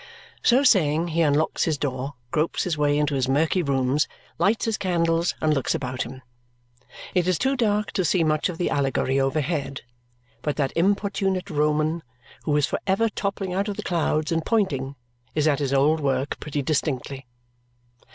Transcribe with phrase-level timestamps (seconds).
[0.41, 4.07] So saying, he unlocks his door, gropes his way into his murky rooms,
[4.39, 6.23] lights his candles, and looks about him.
[7.13, 11.51] It is too dark to see much of the Allegory overhead there, but that importunate
[11.51, 12.01] Roman,
[12.45, 14.95] who is for ever toppling out of the clouds and pointing,
[15.35, 17.27] is at his old work pretty distinctly.